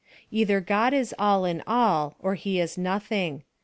Either 0.31 0.59
God 0.59 0.95
is 0.95 1.13
all 1.19 1.45
in 1.45 1.61
all, 1.67 2.15
or 2.17 2.33
he 2.33 2.59
is 2.59 2.75
nothing. 2.75 3.43